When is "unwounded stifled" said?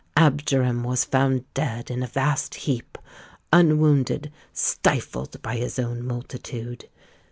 3.53-5.39